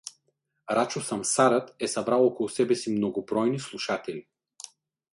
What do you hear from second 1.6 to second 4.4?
е събрал около себе си многобройни слушатели.